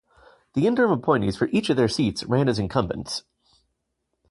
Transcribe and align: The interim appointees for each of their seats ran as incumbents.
The 0.53 0.65
interim 0.65 0.89
appointees 0.89 1.37
for 1.37 1.45
each 1.51 1.69
of 1.69 1.77
their 1.77 1.87
seats 1.87 2.23
ran 2.23 2.49
as 2.49 2.57
incumbents. 2.57 3.21